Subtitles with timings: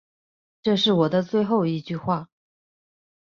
[0.63, 2.29] 这是我的最后一句话